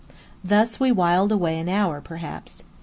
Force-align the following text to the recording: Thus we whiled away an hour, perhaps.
Thus 0.43 0.79
we 0.79 0.91
whiled 0.91 1.31
away 1.31 1.59
an 1.59 1.69
hour, 1.69 2.01
perhaps. 2.01 2.63